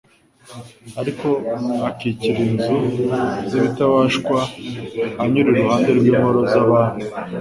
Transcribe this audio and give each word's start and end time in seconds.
Ariko 1.01 1.27
akikira 1.89 2.37
inzu 2.47 2.77
z'ibitabashwa, 3.49 4.37
anyura 5.23 5.49
iruhande 5.51 5.89
rw'ingoro 5.99 6.39
z'abami, 6.51 7.03